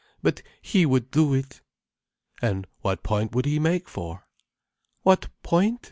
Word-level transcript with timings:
But 0.23 0.41
he 0.63 0.83
would 0.83 1.11
do 1.11 1.35
it." 1.35 1.61
"And 2.41 2.65
what 2.79 3.03
point 3.03 3.35
would 3.35 3.45
he 3.45 3.59
make 3.59 3.87
for?" 3.87 4.25
"What 5.03 5.29
point? 5.43 5.79